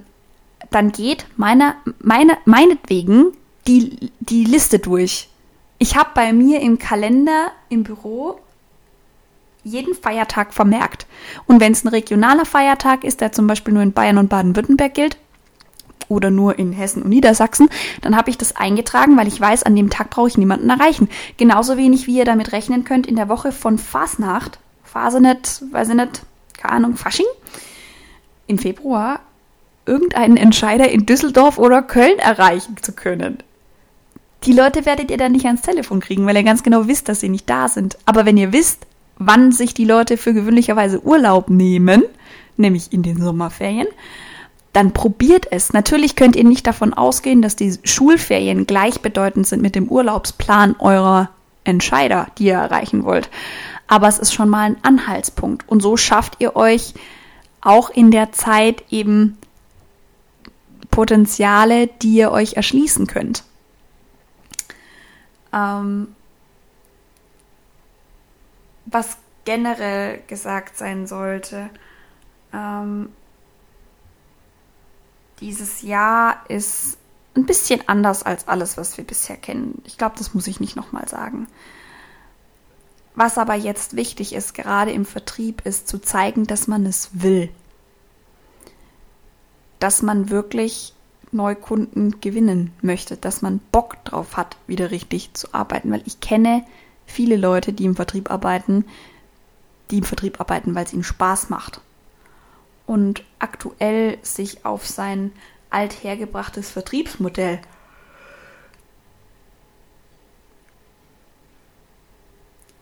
dann 0.76 0.92
geht 0.92 1.26
meiner, 1.38 1.76
meine, 2.00 2.38
meinetwegen 2.46 3.34
die, 3.68 4.12
die 4.20 4.44
Liste 4.44 4.80
durch. 4.80 5.30
Ich 5.80 5.96
habe 5.96 6.10
bei 6.14 6.34
mir 6.34 6.62
im 6.62 6.80
Kalender 6.80 7.52
im 7.70 7.84
Büro 7.84 8.40
jeden 9.64 9.96
Feiertag 9.96 10.54
vermerkt. 10.54 11.08
Und 11.48 11.60
wenn 11.62 11.72
es 11.72 11.84
ein 11.84 11.90
regionaler 11.90 12.46
Feiertag 12.46 13.04
ist, 13.04 13.22
der 13.22 13.32
zum 13.32 13.48
Beispiel 13.48 13.74
nur 13.74 13.84
in 13.84 13.94
Bayern 13.94 14.18
und 14.18 14.30
Baden-Württemberg 14.30 14.94
gilt, 14.94 15.18
oder 16.10 16.32
nur 16.32 16.60
in 16.60 16.74
Hessen 16.74 17.02
und 17.02 17.10
Niedersachsen, 17.10 17.70
dann 18.02 18.16
habe 18.16 18.30
ich 18.30 18.38
das 18.38 18.56
eingetragen, 18.56 19.18
weil 19.18 19.28
ich 19.28 19.40
weiß, 19.40 19.64
an 19.64 19.76
dem 19.76 19.90
Tag 19.90 20.10
brauche 20.10 20.28
ich 20.28 20.38
niemanden 20.38 20.70
erreichen. 20.70 21.10
Genauso 21.38 21.78
wenig, 21.78 22.08
wie 22.08 22.18
ihr 22.18 22.26
damit 22.26 22.52
rechnen 22.52 22.84
könnt, 22.84 23.08
in 23.08 23.16
der 23.16 23.30
Woche 23.30 23.52
von 23.52 23.78
Fasnacht, 23.78 24.60
Fasenet, 24.84 25.64
weiß 25.72 25.90
ich 25.90 25.96
nicht, 25.96 26.22
keine 26.58 26.74
Ahnung, 26.76 26.96
Fasching, 26.98 27.26
im 28.48 28.58
Februar 28.58 29.22
irgendeinen 29.86 30.38
Entscheider 30.38 30.90
in 30.90 31.06
Düsseldorf 31.06 31.58
oder 31.58 31.82
Köln 31.82 32.20
erreichen 32.20 32.78
zu 32.82 32.94
können. 32.94 33.40
Die 34.46 34.54
Leute 34.54 34.86
werdet 34.86 35.10
ihr 35.10 35.18
dann 35.18 35.32
nicht 35.32 35.46
ans 35.46 35.62
Telefon 35.62 36.02
kriegen, 36.02 36.26
weil 36.26 36.36
ihr 36.36 36.44
ganz 36.44 36.64
genau 36.64 36.88
wisst, 36.88 37.08
dass 37.08 37.22
sie 37.22 37.30
nicht 37.30 37.50
da 37.50 37.70
sind. 37.70 37.98
Aber 38.06 38.26
wenn 38.26 38.38
ihr 38.38 38.52
wisst, 38.52 38.86
wann 39.18 39.52
sich 39.52 39.74
die 39.74 39.86
Leute 39.86 40.18
für 40.18 40.34
gewöhnlicherweise 40.34 41.02
Urlaub 41.04 41.50
nehmen, 41.50 42.04
nämlich 42.58 42.92
in 42.92 43.04
den 43.04 43.22
Sommerferien, 43.22 43.88
dann 44.74 44.92
probiert 44.92 45.48
es. 45.52 45.72
Natürlich 45.72 46.16
könnt 46.16 46.36
ihr 46.36 46.44
nicht 46.44 46.68
davon 46.68 46.94
ausgehen, 46.94 47.42
dass 47.42 47.56
die 47.56 47.78
Schulferien 47.84 48.66
gleichbedeutend 48.66 49.48
sind 49.48 49.62
mit 49.62 49.76
dem 49.76 49.88
Urlaubsplan 49.88 50.76
eurer 50.80 51.30
Entscheider, 51.64 52.28
die 52.38 52.46
ihr 52.46 52.56
erreichen 52.56 53.06
wollt. 53.06 53.30
Aber 53.88 54.08
es 54.08 54.20
ist 54.20 54.34
schon 54.34 54.50
mal 54.50 54.64
ein 54.64 54.78
Anhaltspunkt. 54.82 55.70
Und 55.70 55.82
so 55.82 55.96
schafft 55.96 56.38
ihr 56.40 56.56
euch 56.56 56.96
auch 57.62 57.92
in 57.92 58.12
der 58.12 58.32
Zeit 58.32 58.84
eben 58.90 59.38
Potenziale, 60.90 61.88
die 61.88 62.16
ihr 62.16 62.32
euch 62.32 62.54
erschließen 62.54 63.08
könnt. 63.08 63.44
Ähm, 65.52 66.16
was 68.86 69.18
generell 69.46 70.22
gesagt 70.28 70.78
sein 70.78 71.08
sollte, 71.08 71.70
ähm, 72.54 73.10
dieses 75.40 75.82
Jahr 75.82 76.44
ist 76.48 76.98
ein 77.36 77.46
bisschen 77.46 77.88
anders 77.88 78.24
als 78.24 78.48
alles, 78.48 78.78
was 78.78 78.98
wir 78.98 79.04
bisher 79.04 79.38
kennen. 79.38 79.82
Ich 79.86 79.98
glaube, 79.98 80.16
das 80.18 80.34
muss 80.34 80.48
ich 80.48 80.60
nicht 80.60 80.76
nochmal 80.76 81.08
sagen. 81.08 81.48
Was 83.16 83.38
aber 83.38 83.56
jetzt 83.56 83.96
wichtig 83.96 84.34
ist, 84.34 84.54
gerade 84.54 84.92
im 84.92 85.06
Vertrieb, 85.06 85.66
ist 85.66 85.88
zu 85.88 86.00
zeigen, 86.00 86.46
dass 86.48 86.68
man 86.68 86.86
es 86.86 87.10
will. 87.14 87.50
Dass 89.84 90.02
man 90.02 90.30
wirklich 90.30 90.94
Neukunden 91.34 92.22
gewinnen 92.22 92.72
möchte, 92.82 93.18
dass 93.18 93.42
man 93.42 93.60
Bock 93.60 94.02
drauf 94.06 94.38
hat, 94.38 94.56
wieder 94.66 94.92
richtig 94.92 95.34
zu 95.34 95.54
arbeiten. 95.54 95.92
Weil 95.92 96.04
ich 96.06 96.22
kenne 96.22 96.64
viele 97.06 97.36
Leute, 97.36 97.74
die 97.74 97.84
im 97.84 97.98
Vertrieb 97.98 98.32
arbeiten, 98.32 98.86
die 99.92 99.98
im 99.98 100.06
Vertrieb 100.06 100.40
arbeiten, 100.40 100.74
weil 100.74 100.86
es 100.86 100.94
ihnen 100.94 101.04
Spaß 101.04 101.50
macht. 101.50 101.82
Und 102.86 103.26
aktuell 103.40 104.20
sich 104.22 104.64
auf 104.64 104.88
sein 104.88 105.34
althergebrachtes 105.70 106.72
Vertriebsmodell 106.72 107.60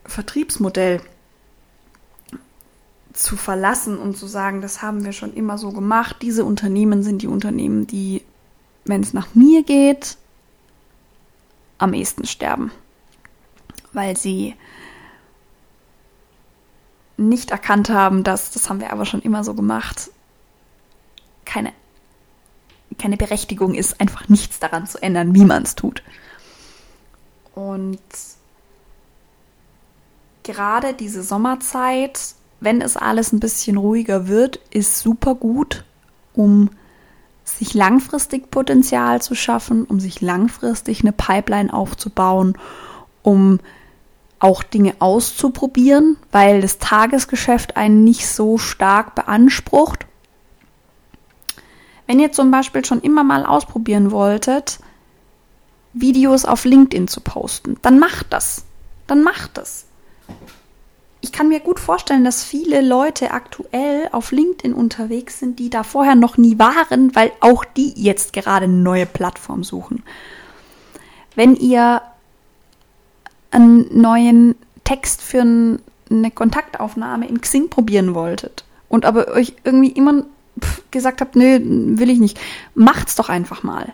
Vertriebsmodell 0.06 1.02
zu 3.32 3.38
verlassen 3.38 3.98
und 3.98 4.18
zu 4.18 4.28
sagen, 4.28 4.60
das 4.60 4.82
haben 4.82 5.06
wir 5.06 5.14
schon 5.14 5.34
immer 5.34 5.58
so 5.58 5.72
gemacht. 5.72 6.18
Diese 6.22 6.44
Unternehmen 6.44 7.02
sind 7.02 7.22
die 7.22 7.28
Unternehmen, 7.28 7.88
die 7.88 8.24
wenn 8.84 9.00
es 9.00 9.14
nach 9.14 9.34
mir 9.36 9.64
geht, 9.64 10.18
am 11.78 11.94
ehesten 11.94 12.26
sterben, 12.26 12.74
weil 13.94 14.18
sie 14.18 14.56
nicht 17.16 17.52
erkannt 17.52 17.90
haben, 17.90 18.26
dass, 18.26 18.52
das 18.52 18.70
haben 18.70 18.82
wir 18.82 18.92
aber 18.92 19.06
schon 19.06 19.22
immer 19.22 19.46
so 19.46 19.54
gemacht, 19.54 20.12
keine, 21.46 21.72
keine 23.00 23.16
Berechtigung 23.16 23.76
ist, 23.76 24.02
einfach 24.02 24.28
nichts 24.28 24.60
daran 24.60 24.88
zu 24.88 25.02
ändern, 25.02 25.34
wie 25.34 25.46
man 25.46 25.64
es 25.64 25.76
tut. 25.76 26.04
Und 27.56 28.02
gerade 30.44 30.94
diese 30.94 31.24
Sommerzeit, 31.24 32.36
wenn 32.62 32.80
es 32.80 32.96
alles 32.96 33.34
ein 33.34 33.40
bisschen 33.40 33.76
ruhiger 33.76 34.28
wird, 34.28 34.60
ist 34.70 35.00
super 35.00 35.36
gut, 35.36 35.84
um 36.34 36.70
sich 37.44 37.74
langfristig 37.74 38.52
Potenzial 38.52 39.22
zu 39.22 39.36
schaffen, 39.36 39.84
um 39.84 40.00
sich 40.00 40.22
langfristig 40.22 41.02
eine 41.02 41.12
Pipeline 41.12 41.74
aufzubauen, 41.74 42.58
um 43.24 43.60
auch 44.40 44.64
Dinge 44.64 44.96
auszuprobieren, 45.00 46.18
weil 46.32 46.62
das 46.62 46.78
Tagesgeschäft 46.78 47.78
einen 47.78 48.04
nicht 48.04 48.28
so 48.28 48.58
stark 48.58 49.16
beansprucht. 49.16 50.06
Wenn 52.08 52.20
ihr 52.20 52.32
zum 52.32 52.52
Beispiel 52.52 52.86
schon 52.86 53.02
immer 53.02 53.24
mal 53.24 53.46
ausprobieren 53.46 54.12
wolltet, 54.12 54.80
Videos 55.94 56.46
auf 56.46 56.66
LinkedIn 56.66 57.08
zu 57.08 57.22
posten, 57.22 57.78
dann 57.82 58.00
macht 58.00 58.28
das. 58.32 58.66
Dann 59.08 59.24
macht 59.24 59.58
das. 59.58 59.86
Ich 61.24 61.32
kann 61.32 61.50
mir 61.50 61.60
gut 61.60 61.80
vorstellen, 61.80 62.24
dass 62.24 62.44
viele 62.44 62.82
Leute 62.82 63.32
aktuell 63.32 64.10
auf 64.12 64.32
LinkedIn 64.32 64.74
unterwegs 64.74 65.40
sind, 65.40 65.60
die 65.60 65.70
da 65.70 65.84
vorher 65.84 66.16
noch 66.16 66.38
nie 66.38 66.58
waren, 66.58 67.16
weil 67.16 67.32
auch 67.42 67.64
die 67.64 67.94
jetzt 67.96 68.34
gerade 68.34 68.66
eine 68.66 68.74
neue 68.74 69.06
Plattform 69.06 69.64
suchen. 69.64 70.04
Wenn 71.36 71.56
ihr 71.56 72.02
einen 73.52 74.02
neuen 74.02 74.56
Text 74.84 75.22
für 75.22 75.42
eine 75.42 76.32
Kontaktaufnahme 76.32 77.28
in 77.28 77.40
Xing 77.40 77.70
probieren 77.70 78.16
wolltet 78.16 78.66
und 78.90 79.06
aber 79.06 79.28
euch 79.30 79.54
irgendwie 79.64 79.92
immer 79.92 80.24
gesagt 80.90 81.22
habt, 81.22 81.36
nö, 81.36 81.60
will 81.64 82.10
ich 82.10 82.20
nicht, 82.20 82.40
macht's 82.74 83.16
doch 83.16 83.30
einfach 83.30 83.62
mal. 83.62 83.94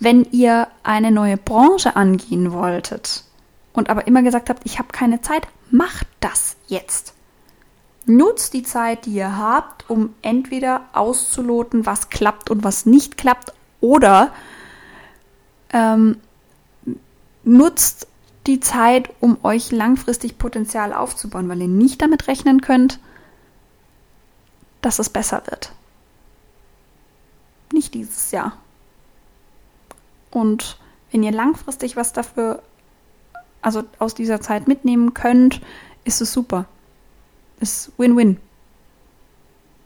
Wenn 0.00 0.24
ihr 0.32 0.68
eine 0.82 1.10
neue 1.10 1.36
Branche 1.36 1.96
angehen 1.96 2.52
wolltet 2.52 3.24
und 3.72 3.88
aber 3.88 4.06
immer 4.06 4.22
gesagt 4.22 4.50
habt, 4.50 4.62
ich 4.64 4.78
habe 4.78 4.88
keine 4.92 5.22
Zeit, 5.22 5.46
macht 5.70 6.06
das 6.20 6.56
jetzt. 6.66 7.14
Nutzt 8.06 8.54
die 8.54 8.62
Zeit, 8.62 9.06
die 9.06 9.12
ihr 9.12 9.36
habt, 9.36 9.88
um 9.90 10.14
entweder 10.22 10.82
auszuloten, 10.92 11.84
was 11.84 12.08
klappt 12.08 12.50
und 12.50 12.64
was 12.64 12.86
nicht 12.86 13.16
klappt, 13.18 13.52
oder 13.80 14.32
ähm, 15.70 16.18
nutzt 17.44 18.06
die 18.46 18.60
Zeit, 18.60 19.10
um 19.20 19.36
euch 19.42 19.70
langfristig 19.70 20.38
Potenzial 20.38 20.92
aufzubauen, 20.92 21.48
weil 21.48 21.60
ihr 21.60 21.68
nicht 21.68 22.00
damit 22.00 22.28
rechnen 22.28 22.60
könnt, 22.60 22.98
dass 24.80 24.98
es 24.98 25.10
besser 25.10 25.42
wird. 25.46 25.72
Nicht 27.72 27.94
dieses 27.94 28.30
Jahr. 28.30 28.56
Und 30.30 30.78
wenn 31.10 31.22
ihr 31.22 31.32
langfristig 31.32 31.96
was 31.96 32.12
dafür, 32.12 32.62
also 33.62 33.84
aus 33.98 34.14
dieser 34.14 34.40
Zeit 34.40 34.68
mitnehmen 34.68 35.14
könnt, 35.14 35.60
ist 36.04 36.20
es 36.20 36.32
super. 36.32 36.66
Ist 37.60 37.92
Win-Win. 37.98 38.38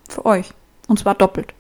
Für 0.08 0.26
euch. 0.26 0.52
Und 0.88 0.98
zwar 0.98 1.14
doppelt. 1.14 1.54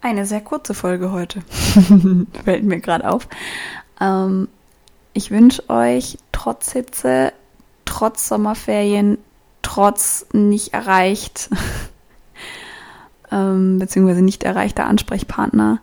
Eine 0.00 0.26
sehr 0.26 0.40
kurze 0.40 0.74
Folge 0.74 1.12
heute. 1.12 1.42
Fällt 2.44 2.64
mir 2.64 2.80
gerade 2.80 3.08
auf. 3.08 3.28
Ähm, 4.00 4.48
ich 5.12 5.30
wünsche 5.30 5.68
euch 5.68 6.18
trotz 6.32 6.72
Hitze, 6.72 7.32
trotz 7.84 8.28
Sommerferien, 8.28 9.18
trotz 9.62 10.26
nicht 10.32 10.72
erreicht, 10.72 11.50
ähm, 13.32 13.78
beziehungsweise 13.78 14.22
nicht 14.22 14.44
erreichter 14.44 14.86
Ansprechpartner, 14.86 15.80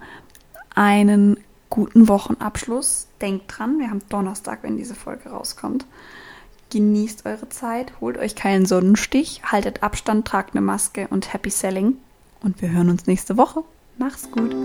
einen 0.74 1.38
guten 1.76 2.08
Wochenabschluss. 2.08 3.08
Denkt 3.20 3.44
dran, 3.48 3.80
wir 3.80 3.90
haben 3.90 4.02
Donnerstag, 4.08 4.60
wenn 4.64 4.78
diese 4.78 4.96
Folge 4.96 5.30
rauskommt. 5.30 5.86
Genießt 6.72 7.26
eure 7.26 7.50
Zeit, 7.50 8.00
holt 8.00 8.18
euch 8.18 8.36
keinen 8.36 8.66
Sonnenstich, 8.66 9.42
haltet 9.44 9.84
Abstand, 9.84 10.26
tragt 10.26 10.56
eine 10.56 10.62
Maske 10.62 11.08
und 11.10 11.34
Happy 11.34 11.50
Selling. 11.50 11.98
Und 12.42 12.62
wir 12.62 12.72
hören 12.72 12.90
uns 12.90 13.08
nächste 13.08 13.36
Woche. 13.36 13.64
Mach's 13.98 14.32
gut. 14.32 14.56